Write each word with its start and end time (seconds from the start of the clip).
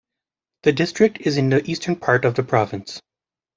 The 0.63 0.71
district 0.71 1.19
is 1.21 1.37
in 1.37 1.49
the 1.49 1.63
eastern 1.69 1.95
part 1.95 2.25
of 2.25 2.33
the 2.33 2.41
province. 2.41 2.99